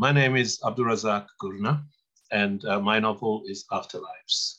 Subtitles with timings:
[0.00, 1.82] My name is Abdulrazak Gurnah,
[2.32, 4.56] and uh, my novel is Afterlives.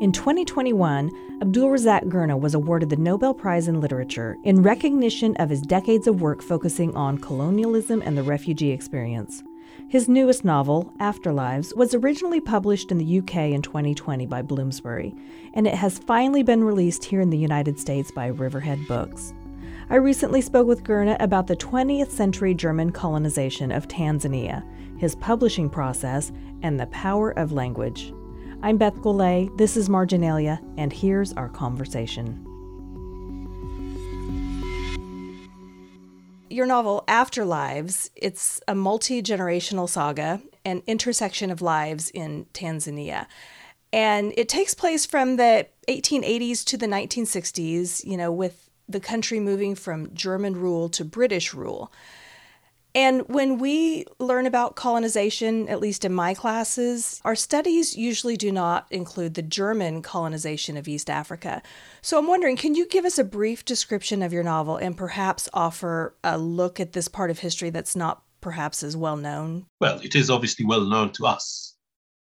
[0.00, 1.08] In 2021,
[1.40, 6.20] Abdulrazak Gurnah was awarded the Nobel Prize in Literature in recognition of his decades of
[6.20, 9.44] work focusing on colonialism and the refugee experience.
[9.88, 15.14] His newest novel, Afterlives, was originally published in the UK in 2020 by Bloomsbury,
[15.54, 19.34] and it has finally been released here in the United States by Riverhead Books.
[19.90, 24.62] I recently spoke with Gurnah about the 20th century German colonization of Tanzania,
[25.00, 26.30] his publishing process,
[26.60, 28.12] and the power of language.
[28.62, 32.44] I'm Beth Golay, this is Marginalia, and here's our conversation.
[36.50, 43.24] Your novel, Afterlives, it's a multi generational saga, an intersection of lives in Tanzania.
[43.90, 49.40] And it takes place from the 1880s to the 1960s, you know, with the country
[49.40, 51.92] moving from German rule to British rule.
[52.94, 58.50] And when we learn about colonization, at least in my classes, our studies usually do
[58.50, 61.62] not include the German colonization of East Africa.
[62.00, 65.48] So I'm wondering, can you give us a brief description of your novel and perhaps
[65.52, 69.66] offer a look at this part of history that's not perhaps as well known?
[69.80, 71.76] Well, it is obviously well known to us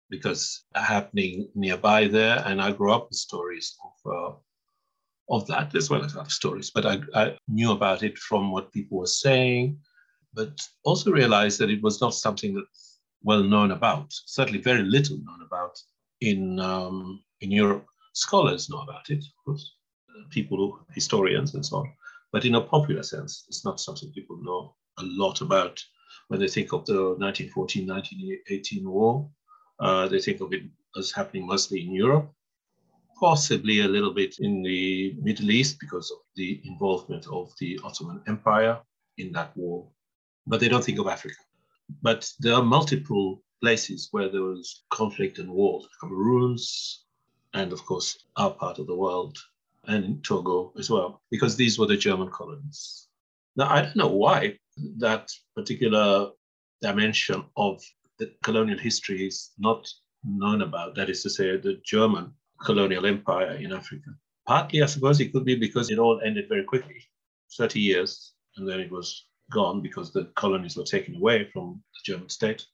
[0.10, 4.12] because happening nearby there, and I grew up with stories of.
[4.14, 4.36] Uh,
[5.30, 8.72] of that as well as other stories, but I, I knew about it from what
[8.72, 9.80] people were saying,
[10.34, 15.18] but also realized that it was not something that's well known about, certainly very little
[15.18, 15.78] known about
[16.22, 17.86] in, um, in Europe.
[18.14, 19.74] Scholars know about it, of course,
[20.30, 21.92] people, historians and so on,
[22.32, 25.84] but in a popular sense, it's not something people know a lot about.
[26.30, 29.30] When they think of the 1914-1918 war,
[29.80, 30.64] uh, they think of it
[30.98, 32.32] as happening mostly in Europe,
[33.20, 38.22] possibly a little bit in the Middle East because of the involvement of the Ottoman
[38.28, 38.80] Empire
[39.18, 39.88] in that war
[40.48, 41.36] but they don't think of Africa.
[42.02, 47.04] But there are multiple places where there was conflict and war, Cameroons,
[47.54, 49.38] and of course our part of the world,
[49.86, 53.08] and Togo as well, because these were the German colonies.
[53.56, 54.58] Now, I don't know why
[54.98, 56.32] that particular
[56.82, 57.82] dimension of
[58.20, 59.88] the colonial history is not
[60.24, 64.12] known about, that is to say, the German colonial empire in Africa.
[64.46, 67.04] Partly, I suppose it could be because it all ended very quickly
[67.58, 72.12] 30 years, and then it was gone because the colonies were taken away from the
[72.12, 72.66] German state.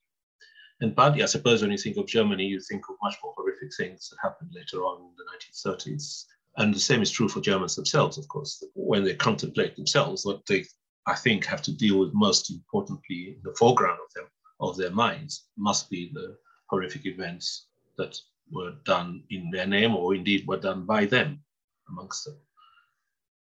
[0.82, 3.72] And partly, I suppose, when you think of Germany, you think of much more horrific
[3.78, 6.26] things that happened later on in the 1930s.
[6.58, 8.64] And the same is true for Germans themselves, of course.
[8.76, 10.66] When they contemplate themselves, what they,
[11.08, 14.26] I think, have to deal with most importantly in the foreground of them,
[14.60, 16.38] of their minds, must be the
[16.70, 17.68] horrific events
[17.98, 18.20] that
[18.52, 21.44] were done in their name or indeed were done by them
[21.90, 22.38] amongst them.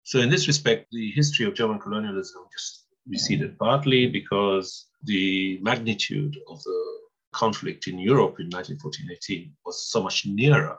[0.02, 6.38] So, in this respect, the history of German colonialism just receded partly because the magnitude
[6.48, 6.98] of the
[7.32, 10.76] conflict in Europe in 1914-18 was so much nearer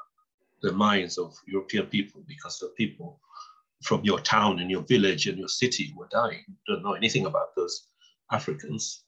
[0.61, 3.19] the minds of European people because the people
[3.83, 6.43] from your town and your village and your city were dying.
[6.67, 7.87] Don't know anything about those
[8.31, 9.03] Africans.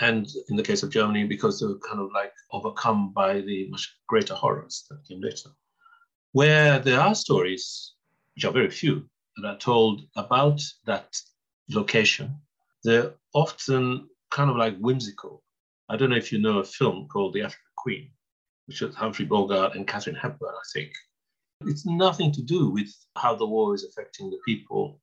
[0.00, 3.68] And in the case of Germany, because they were kind of like overcome by the
[3.70, 5.50] much greater horrors that came later.
[6.32, 7.94] Where there are stories,
[8.34, 11.14] which are very few, that are told about that
[11.68, 12.40] location
[12.84, 15.42] they're often kind of like whimsical.
[15.88, 18.10] I don't know if you know a film called The African Queen,
[18.66, 20.92] which was Humphrey Bogart and Katharine Hepburn, I think.
[21.66, 25.00] It's nothing to do with how the war is affecting the people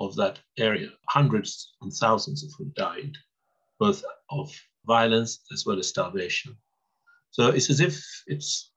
[0.00, 0.90] of that area.
[1.08, 3.16] Hundreds and thousands of them died,
[3.78, 4.52] both of
[4.86, 6.56] violence as well as starvation.
[7.30, 8.72] So it's as if it's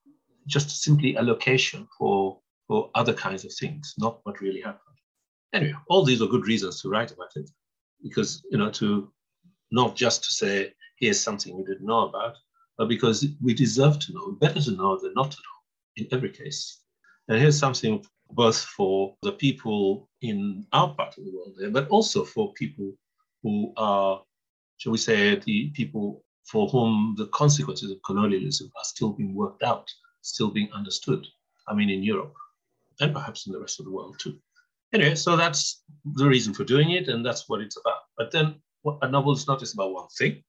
[0.48, 4.98] just simply a location for, for other kinds of things, not what really happened.
[5.54, 7.50] Anyway, all these are good reasons to write about it
[8.02, 9.12] because you know to
[9.72, 12.38] not just to say here's something we didn't know about,
[12.78, 16.30] but because we deserve to know, better to know than not to know in every
[16.30, 16.82] case.
[17.28, 21.88] And here's something both for the people in our part of the world there, but
[21.90, 22.94] also for people
[23.44, 24.22] who are,
[24.82, 29.64] shall we say, the people for whom the consequences of colonialism are still being worked
[29.64, 29.88] out,
[30.22, 31.26] still being understood.
[31.68, 32.34] I mean, in Europe
[33.00, 34.38] and perhaps in the rest of the world too
[34.94, 35.84] anyway, so that's
[36.16, 38.02] the reason for doing it, and that's what it's about.
[38.18, 38.56] But then
[39.02, 40.44] a novel is not just about one thing.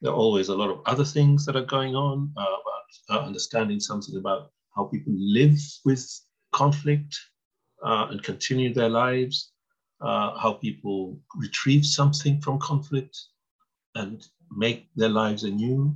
[0.00, 3.26] There are always a lot of other things that are going on uh, about uh,
[3.26, 6.06] understanding something about how people live with
[6.52, 7.18] conflict
[7.84, 9.52] uh, and continue their lives,
[10.00, 13.16] uh, how people retrieve something from conflict
[13.94, 15.94] and make their lives anew,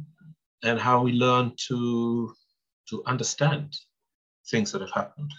[0.63, 2.35] and how we learn to,
[2.89, 3.77] to understand
[4.51, 5.33] things that have happened.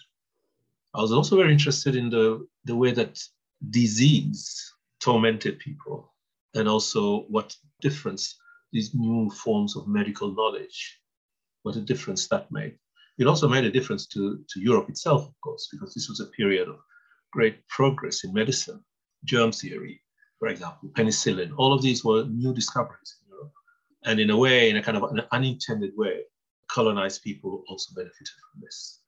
[0.94, 3.20] I was also very interested in the, the way that
[3.70, 6.14] disease tormented people
[6.56, 8.36] and also what difference
[8.72, 11.00] these new forms of medical knowledge,
[11.64, 12.78] what a difference that made.
[13.20, 16.26] It also made a difference to, to Europe itself, of course, because this was a
[16.26, 16.78] period of
[17.32, 18.84] great progress in medicine,
[19.26, 20.02] germ theory,
[20.44, 21.54] for example, penicillin.
[21.56, 23.54] All of these were new discoveries in Europe.
[24.04, 26.24] And in a way, in a kind of an unintended way,
[26.68, 29.00] colonized people also benefited from this.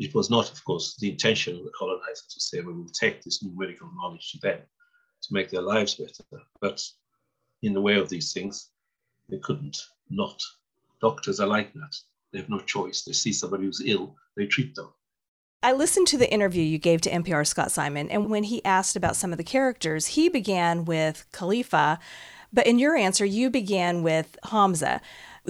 [0.00, 3.22] It was not, of course, the intention of the colonizers to say, we will take
[3.22, 4.58] this new medical knowledge to them
[5.22, 6.42] to make their lives better.
[6.60, 6.82] But
[7.62, 8.70] in the way of these things,
[9.28, 9.78] they couldn't
[10.10, 10.42] not.
[11.00, 11.96] Doctors are like that.
[12.32, 13.02] They have no choice.
[13.02, 14.88] They see somebody who's ill, they treat them.
[15.62, 18.94] I listened to the interview you gave to NPR Scott Simon, and when he asked
[18.94, 21.98] about some of the characters, he began with Khalifa,
[22.52, 25.00] but in your answer, you began with Hamza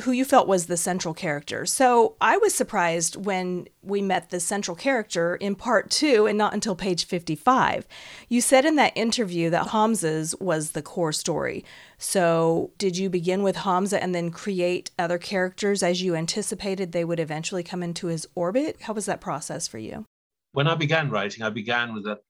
[0.02, 1.66] who you felt was the central character.
[1.66, 6.54] So I was surprised when we met the central character in part two and not
[6.54, 7.86] until page 55.
[8.28, 11.64] You said in that interview that Hamza's was the core story.
[11.98, 17.04] So did you begin with Hamza and then create other characters as you anticipated they
[17.04, 18.82] would eventually come into his orbit?
[18.82, 20.04] How was that process for you?
[20.52, 22.20] When I began writing, I began with that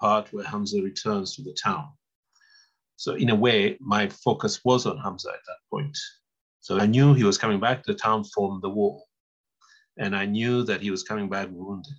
[0.00, 1.88] part where Hamza returns to the town.
[2.96, 5.96] So, in a way, my focus was on Hamza at that point.
[6.60, 9.02] So I knew he was coming back to the town from the war.
[9.98, 11.92] And I knew that he was coming back wounded.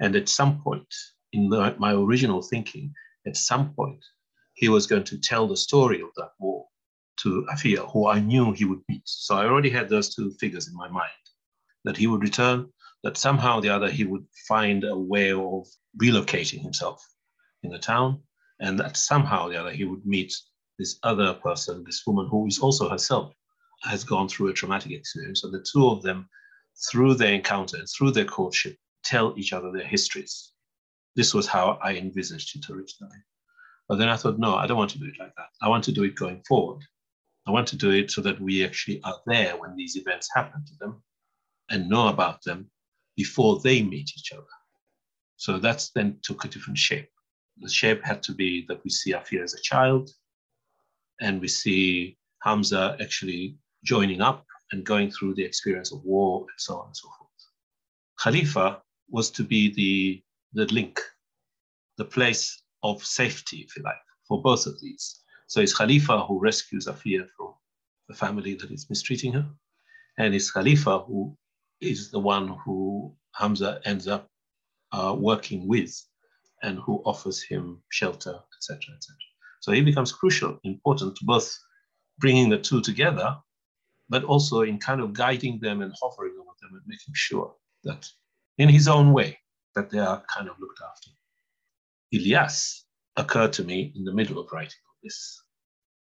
[0.00, 0.92] And at some point,
[1.32, 2.92] in the, my original thinking,
[3.26, 4.04] at some point,
[4.54, 6.66] he was going to tell the story of that war
[7.20, 9.02] to Afiya, who I knew he would meet.
[9.04, 11.10] So I already had those two figures in my mind
[11.84, 12.70] that he would return,
[13.02, 15.66] that somehow or the other he would find a way of
[16.00, 17.06] relocating himself
[17.62, 18.22] in the town,
[18.60, 20.34] and that somehow or the other he would meet
[20.78, 23.32] this other person, this woman who is also herself
[23.84, 25.44] has gone through a traumatic experience.
[25.44, 26.28] And the two of them,
[26.90, 30.52] through their encounter and through their courtship, tell each other their histories.
[31.16, 33.18] This was how I envisaged it originally.
[33.88, 35.48] But then I thought, no, I don't want to do it like that.
[35.62, 36.82] I want to do it going forward.
[37.46, 40.64] I want to do it so that we actually are there when these events happen
[40.64, 41.02] to them
[41.70, 42.70] and know about them
[43.16, 44.42] before they meet each other.
[45.36, 47.10] So that's then took a different shape.
[47.58, 50.10] The shape had to be that we see Afiya as a child
[51.20, 56.58] and we see Hamza actually joining up and going through the experience of war and
[56.58, 57.30] so on and so forth.
[58.20, 60.22] Khalifa was to be the,
[60.54, 61.00] the link,
[61.98, 63.96] the place of safety, if you like,
[64.26, 65.20] for both of these.
[65.46, 67.54] So it's Khalifa who rescues Afiya from
[68.08, 69.46] the family that is mistreating her,
[70.18, 71.36] and it's Khalifa who
[71.80, 74.28] is the one who Hamza ends up
[74.92, 75.94] uh, working with
[76.62, 79.16] and who offers him shelter, etc., etc.
[79.60, 81.56] So he becomes crucial, important to both
[82.18, 83.36] bringing the two together
[84.08, 87.54] but also in kind of guiding them and hovering over them and making sure
[87.84, 88.08] that
[88.58, 89.38] in his own way
[89.74, 91.10] that they are kind of looked after.
[92.14, 92.82] Ilyas
[93.16, 95.42] occurred to me in the middle of writing this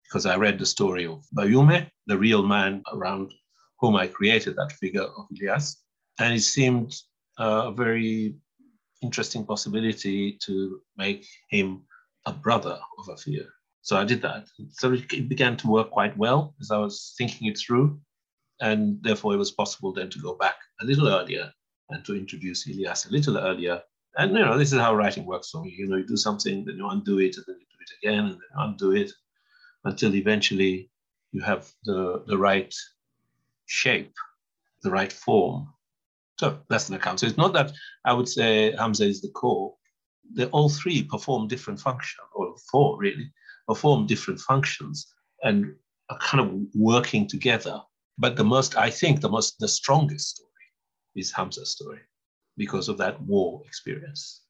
[0.03, 3.33] because I read the story of Bayume, the real man around
[3.79, 5.77] whom I created that figure of Ilyas,
[6.19, 6.93] and it seemed
[7.37, 8.35] a very
[9.01, 11.83] interesting possibility to make him
[12.25, 13.45] a brother of Afiya.
[13.81, 14.47] So I did that.
[14.71, 17.99] So it began to work quite well as I was thinking it through.
[18.59, 21.51] And therefore, it was possible then to go back a little earlier
[21.89, 23.81] and to introduce Ilyas a little earlier.
[24.17, 25.73] And, you know, this is how writing works for me.
[25.75, 28.25] You know, you do something, then you undo it, and then you do it again,
[28.25, 29.11] and then undo it
[29.85, 30.91] until eventually
[31.31, 32.73] you have the, the right
[33.65, 34.13] shape,
[34.83, 35.67] the right form.
[36.37, 37.21] So that's the account.
[37.21, 37.71] So it's not that
[38.05, 39.73] I would say Hamza is the core.
[40.35, 43.31] They all three perform different function, or four really,
[43.71, 45.07] perform different functions
[45.43, 45.73] and
[46.09, 47.79] are kind of working together.
[48.17, 50.67] But the most, I think, the most, the strongest story
[51.15, 51.99] is Hamza's story
[52.57, 54.41] because of that war experience.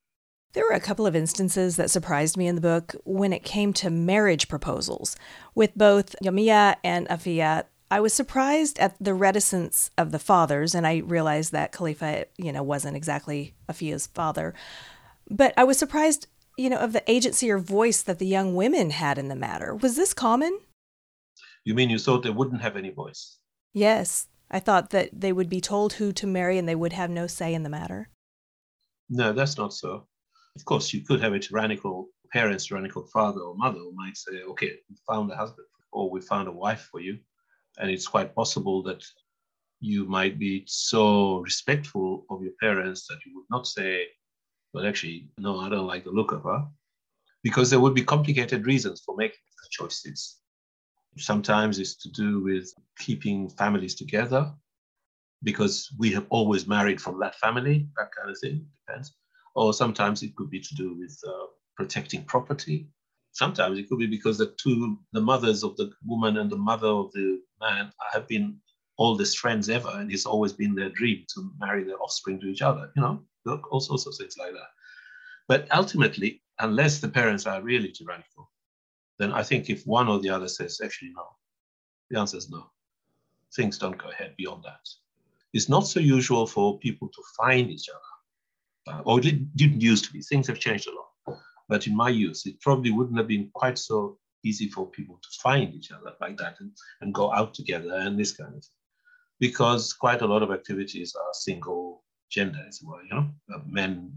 [0.54, 3.74] There were a couple of instances that surprised me in the book when it came
[3.74, 5.16] to marriage proposals.
[5.54, 10.88] With both Yamiya and Afiya, I was surprised at the reticence of the fathers, and
[10.88, 14.56] I realized that Khalifa, you know, wasn't exactly Afiya's father.
[15.30, 16.28] But I was surprised
[16.62, 19.76] you know, of the agency or voice that the young women had in the matter.
[19.76, 20.60] Was this common?
[21.66, 23.38] You mean you thought they wouldn't have any voice?
[23.74, 24.28] Yes.
[24.50, 27.26] I thought that they would be told who to marry and they would have no
[27.26, 28.10] say in the matter.
[29.10, 30.08] No, that's not so.
[30.56, 34.44] Of course, you could have a tyrannical parents, tyrannical father or mother who might say,
[34.50, 37.18] okay, we found a husband or we found a wife for you.
[37.80, 39.04] And it's quite possible that
[39.80, 44.06] you might be so respectful of your parents that you would not say,
[44.74, 46.68] but actually, no, I don't like the look of her,
[47.44, 50.38] because there would be complicated reasons for making the choices.
[51.18, 54.54] Sometimes it's to do with keeping families together,
[55.44, 59.14] because we have always married from that family, that kind of thing, depends.
[59.56, 62.88] Or sometimes it could be to do with uh, protecting property.
[63.34, 66.88] sometimes it could be because the two, the mothers of the woman and the mother
[66.88, 68.58] of the man have been
[68.98, 72.62] oldest friends ever, and it's always been their dream to marry their offspring to each
[72.62, 72.92] other.
[72.96, 74.70] You know, all sorts of things like that.
[75.48, 78.52] But ultimately, unless the parents are really tyrannical,
[79.20, 81.26] then I think if one or the other says actually no,
[82.10, 82.70] the answer is no.
[83.56, 84.88] Things don't go ahead beyond that.
[85.54, 90.06] It's not so usual for people to find each other, uh, or it didn't used
[90.06, 90.22] to be.
[90.22, 91.42] Things have changed a lot.
[91.68, 95.30] But in my youth, it probably wouldn't have been quite so easy for people to
[95.42, 96.72] find each other like that and,
[97.02, 98.78] and go out together and this kind of thing.
[99.40, 104.12] Because quite a lot of activities are single gender as well, you know, uh, men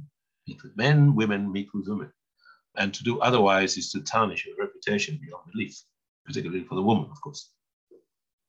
[0.47, 2.11] meet with men, women meet with women.
[2.77, 5.81] And to do otherwise is to tarnish your reputation beyond belief,
[6.25, 7.51] particularly for the woman, of course.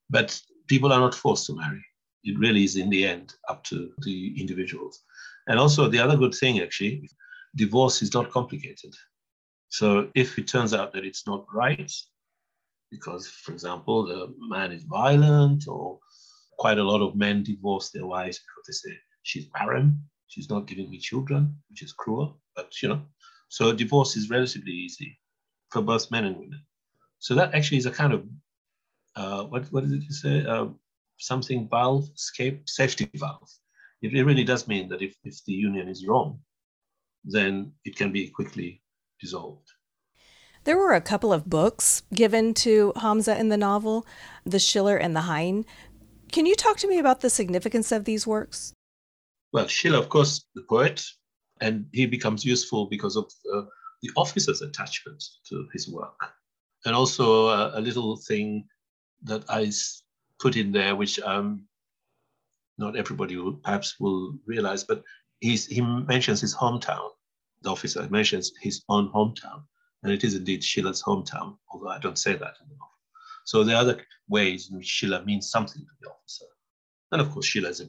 [0.09, 1.83] But people are not forced to marry.
[2.23, 5.03] It really is, in the end, up to the individuals.
[5.47, 7.07] And also, the other good thing, actually,
[7.55, 8.93] divorce is not complicated.
[9.69, 11.91] So if it turns out that it's not right,
[12.89, 15.99] because, for example, the man is violent, or
[16.57, 20.67] quite a lot of men divorce their wives because they say she's barren, she's not
[20.67, 22.39] giving me children, which is cruel.
[22.55, 23.01] But you know,
[23.49, 25.19] so divorce is relatively easy
[25.71, 26.61] for both men and women.
[27.19, 28.23] So that actually is a kind of
[29.15, 30.45] uh, what what did you say?
[30.45, 30.67] Uh,
[31.17, 33.49] something valve, escape, safety valve.
[34.01, 36.39] It, it really does mean that if, if the union is wrong,
[37.23, 38.81] then it can be quickly
[39.19, 39.67] dissolved.
[40.65, 44.05] There were a couple of books given to Hamza in the novel,
[44.45, 45.65] The Schiller and the Heine.
[46.31, 48.74] Can you talk to me about the significance of these works?
[49.55, 51.01] Well, Schiller, of course, the poet,
[51.61, 53.61] and he becomes useful because of uh,
[54.01, 56.19] the officer's attachment to his work.
[56.83, 58.67] And also uh, a little thing
[59.23, 59.71] that I
[60.41, 61.69] put in there, which um,
[62.77, 65.01] not everybody will, perhaps will realize, but
[65.39, 67.11] he's, he mentions his hometown.
[67.61, 69.63] The officer mentions his own hometown,
[70.03, 72.91] and it is indeed Schiller's hometown, although I don't say that in the novel.
[73.45, 76.45] So there are other ways in which Schiller means something to the officer.
[77.11, 77.87] And of course, Schiller is a,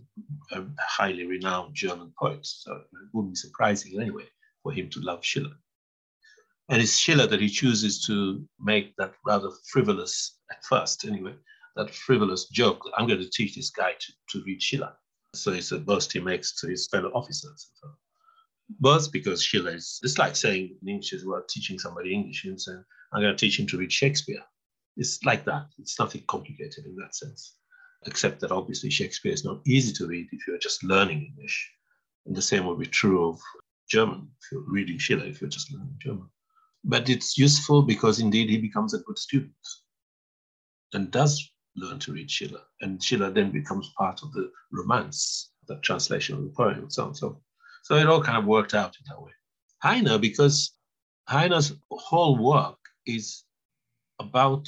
[0.58, 4.24] a highly renowned German poet, so it wouldn't be surprising anyway
[4.62, 5.54] for him to love Schiller.
[6.68, 11.34] And it's Schiller that he chooses to make that rather frivolous, at first anyway,
[11.76, 14.92] that frivolous joke that I'm going to teach this guy to, to read Schiller.
[15.34, 17.70] So it's a boast he makes to his fellow officers.
[17.80, 17.88] So
[18.80, 22.84] Both because Schiller is, it's like saying in English well, teaching somebody English and saying,
[23.12, 24.42] I'm going to teach him to read Shakespeare.
[24.96, 25.66] It's like that.
[25.78, 27.56] It's nothing complicated in that sense
[28.04, 31.72] except that obviously Shakespeare is not easy to read if you're just learning English.
[32.26, 33.40] And the same will be true of
[33.88, 36.28] German, if you're reading Schiller, if you're just learning German.
[36.84, 39.52] But it's useful because indeed he becomes a good student
[40.92, 42.62] and does learn to read Schiller.
[42.80, 47.06] And Schiller then becomes part of the romance, the translation of the poem and so
[47.06, 47.14] on.
[47.14, 47.40] So,
[47.82, 49.32] so it all kind of worked out in that way.
[49.82, 50.72] Heine, because
[51.28, 53.44] Heine's whole work is
[54.18, 54.66] about,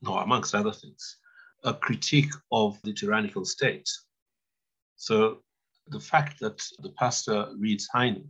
[0.00, 1.18] no, amongst other things,
[1.64, 3.88] a critique of the tyrannical state.
[4.96, 5.38] So
[5.88, 8.24] the fact that the pastor reads Heine,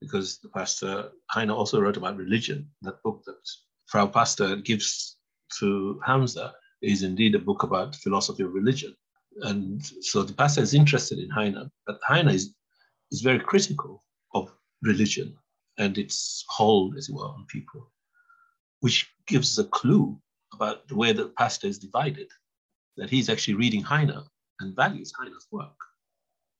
[0.00, 3.48] because the pastor Heine also wrote about religion, that book that
[3.86, 5.16] Frau Pastor gives
[5.58, 8.94] to Hamza is indeed a book about philosophy of religion.
[9.42, 12.54] And so the pastor is interested in Heine, but Heine is,
[13.10, 14.02] is very critical
[14.34, 15.36] of religion
[15.78, 17.90] and its hold, as it were, on people,
[18.80, 20.20] which gives a clue
[20.52, 22.28] about the way the pastor is divided
[22.96, 24.22] that he's actually reading Heine
[24.60, 25.76] and values Heine's work,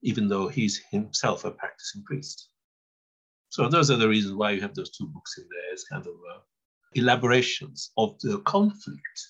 [0.02, 2.48] even though he's himself a practicing priest.
[3.50, 6.06] So those are the reasons why you have those two books in there as kind
[6.06, 6.40] of uh,
[6.94, 9.28] elaborations of the conflict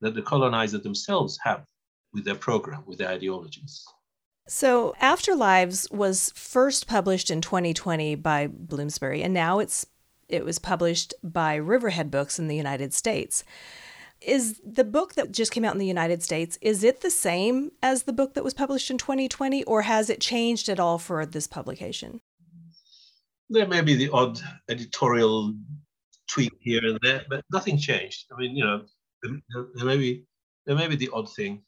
[0.00, 1.64] that the colonizer themselves have
[2.12, 3.84] with their program, with their ideologies.
[4.48, 9.86] So, Afterlives was first published in 2020 by Bloomsbury, and now it's
[10.28, 13.44] it was published by Riverhead Books in the United States.
[14.20, 17.72] Is the book that just came out in the United States, is it the same
[17.82, 21.24] as the book that was published in 2020 or has it changed at all for
[21.26, 22.20] this publication?
[23.50, 25.54] There may be the odd editorial
[26.28, 28.26] tweak here and there, but nothing changed.
[28.32, 28.84] I mean, you know,
[29.22, 30.24] there may be
[30.66, 31.62] there may be the odd thing,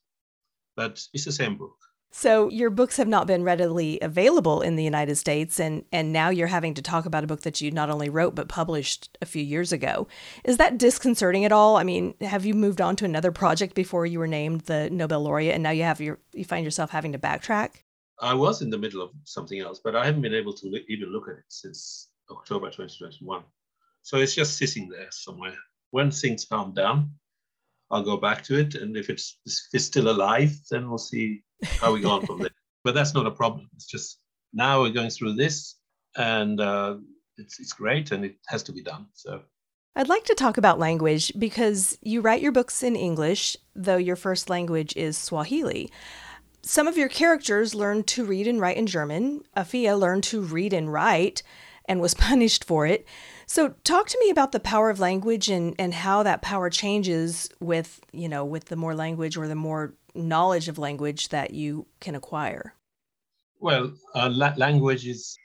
[0.74, 1.76] but it's the same book.
[2.10, 6.30] So your books have not been readily available in the United States and and now
[6.30, 9.26] you're having to talk about a book that you not only wrote but published a
[9.26, 10.08] few years ago.
[10.44, 11.76] Is that disconcerting at all?
[11.76, 15.20] I mean, have you moved on to another project before you were named the Nobel
[15.20, 17.82] laureate and now you have your you find yourself having to backtrack?
[18.20, 21.12] I was in the middle of something else, but I haven't been able to even
[21.12, 23.44] look at it since October 2021.
[24.02, 25.56] So it's just sitting there somewhere.
[25.90, 27.12] When things calm down,
[27.90, 31.42] I'll go back to it, and if it's if it's still alive, then we'll see
[31.80, 32.50] how we go on from there.
[32.85, 33.68] But that's not a problem.
[33.75, 34.21] It's just
[34.52, 35.75] now we're going through this,
[36.16, 36.97] and uh,
[37.37, 39.07] it's it's great, and it has to be done.
[39.14, 39.42] So
[39.97, 44.16] I'd like to talk about language because you write your books in English, though your
[44.16, 45.90] first language is Swahili.
[46.62, 49.42] Some of your characters learn to read and write in German.
[49.57, 51.42] Afiya learned to read and write
[51.88, 53.07] and was punished for it.
[53.47, 57.49] So talk to me about the power of language and, and how that power changes
[57.61, 61.87] with, you know, with the more language or the more knowledge of language that you
[62.00, 62.75] can acquire.
[63.59, 65.37] Well, uh, la- language is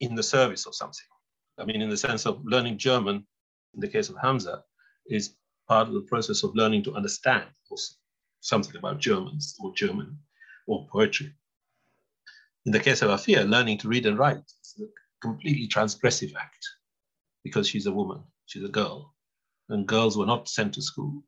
[0.00, 1.06] in the service of something.
[1.58, 3.26] I mean, in the sense of learning German,
[3.74, 4.64] in the case of Hamza,
[5.06, 5.34] is
[5.68, 7.94] part of the process of learning to understand also
[8.40, 10.18] something about Germans or German
[10.66, 11.32] or poetry.
[12.64, 14.84] In the case of Afiya, learning to read and write is a
[15.22, 16.64] completely transgressive act
[17.44, 19.14] because she's a woman, she's a girl,
[19.68, 21.22] and girls were not sent to school.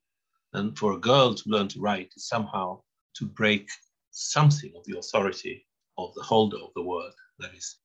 [0.54, 2.82] And for a girl to learn to write is somehow
[3.16, 3.68] to break
[4.10, 7.78] something of the authority of the holder of the word, that is,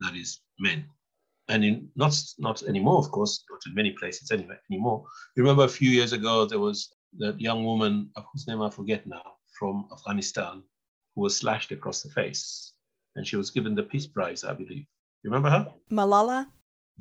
[0.00, 0.86] that is men
[1.48, 5.04] and in not not anymore, of course, not in many places anyway anymore.
[5.36, 9.06] You remember a few years ago there was that young woman, whose name I forget
[9.06, 9.22] now,
[9.58, 10.62] from Afghanistan,
[11.14, 12.72] who was slashed across the face,
[13.14, 14.86] and she was given the Peace Prize, I believe.
[15.26, 15.74] You remember her?
[15.90, 16.46] Malala.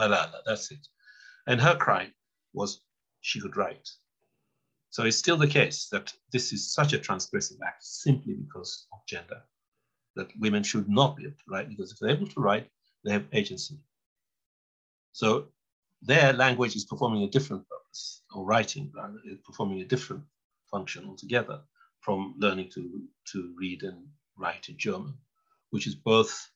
[0.01, 0.87] Malala, that's it.
[1.45, 2.11] And her crime
[2.53, 2.81] was
[3.21, 3.87] she could write.
[4.89, 9.05] So it's still the case that this is such a transgressive act simply because of
[9.07, 9.43] gender,
[10.15, 12.67] that women should not be able to write because if they're able to write,
[13.03, 13.77] they have agency.
[15.11, 15.49] So
[16.01, 20.23] their language is performing a different purpose, or writing rather, is performing a different
[20.71, 21.61] function altogether
[21.99, 23.03] from learning to,
[23.33, 25.13] to read and write in German,
[25.69, 26.49] which is both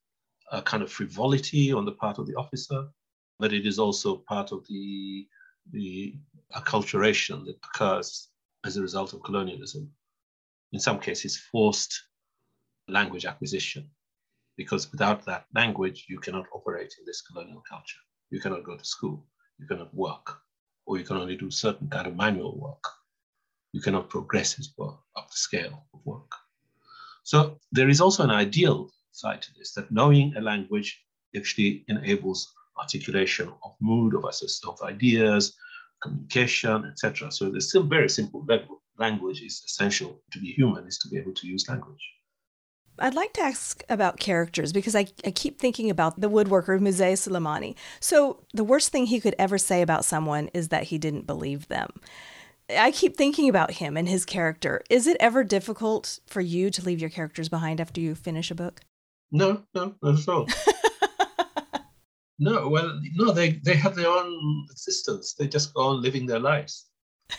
[0.52, 2.88] a kind of frivolity on the part of the officer,
[3.40, 5.28] but it is also part of the,
[5.72, 6.16] the
[6.56, 8.30] acculturation that occurs
[8.66, 9.90] as a result of colonialism.
[10.72, 12.04] In some cases, forced
[12.88, 13.90] language acquisition,
[14.58, 18.86] because without that language, you cannot operate in this colonial culture you cannot go to
[18.86, 19.26] school,
[19.58, 20.40] you cannot work,
[20.86, 22.84] or you can only do certain kind of manual work.
[23.74, 26.32] You cannot progress as well up the scale of work.
[27.24, 31.04] So there is also an ideal side to this, that knowing a language
[31.36, 35.56] actually enables articulation of mood, of of ideas,
[36.02, 37.32] communication, etc.
[37.32, 38.82] So there's still very simple level.
[38.98, 42.06] Language is essential to be human, is to be able to use language.
[43.02, 47.14] I'd like to ask about characters because I, I keep thinking about the woodworker Mzee
[47.14, 47.76] Sulemani.
[48.02, 51.70] So, the worst thing he could ever say about someone is that he didn't believe
[51.70, 51.90] them.
[52.70, 54.84] I keep thinking about him and his character.
[54.90, 58.56] Is it ever difficult for you to leave your characters behind after you finish a
[58.56, 58.82] book?
[59.32, 60.48] No, no, not at all.
[62.40, 65.34] no, well, no, they, they have their own existence.
[65.34, 66.88] They just go on living their lives.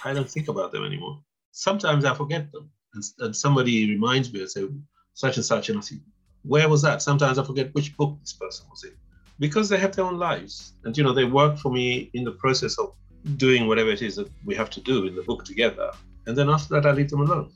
[0.05, 1.20] I don't think about them anymore.
[1.53, 2.70] Sometimes I forget them.
[2.94, 4.68] And, and somebody reminds me and say,
[5.14, 6.03] such and such, and I think,
[6.42, 7.03] where was that?
[7.03, 8.92] Sometimes I forget which book this person was in
[9.38, 10.74] because they have their own lives.
[10.85, 12.94] And, you know, they work for me in the process of
[13.37, 15.90] doing whatever it is that we have to do in the book together.
[16.26, 17.50] And then after that, I leave them alone.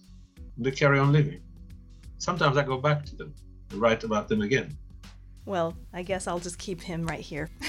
[0.58, 1.40] They carry on living.
[2.18, 3.34] Sometimes I go back to them
[3.76, 4.76] write about them again.
[5.46, 7.50] Well, I guess I'll just keep him right here.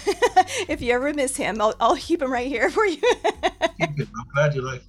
[0.70, 2.98] if you ever miss him, I'll, I'll keep him right here for you.
[2.98, 4.10] keep him.
[4.18, 4.82] I'm glad you like.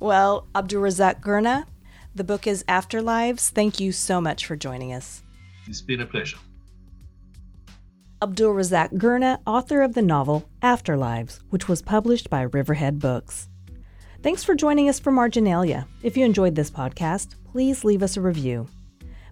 [0.00, 1.66] Well, Abdulrazak Gurnah,
[2.14, 3.50] the book is Afterlives.
[3.50, 5.22] Thank you so much for joining us.
[5.66, 6.38] It's been a pleasure.
[8.22, 13.48] Abdulrazak Gurnah, author of the novel Afterlives, which was published by Riverhead Books.
[14.22, 15.86] Thanks for joining us for Marginalia.
[16.02, 18.66] If you enjoyed this podcast, please leave us a review.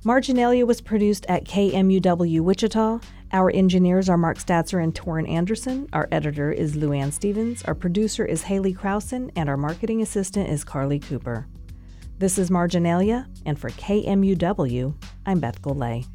[0.06, 3.00] Marginalia was produced at KMUW Wichita.
[3.32, 5.88] Our engineers are Mark Statzer and Torin Anderson.
[5.92, 7.64] Our editor is Luann Stevens.
[7.64, 11.48] Our producer is Haley Krausen, and our marketing assistant is Carly Cooper.
[12.20, 14.94] This is Marginalia, and for KMUW,
[15.26, 16.06] I'm Beth Golay.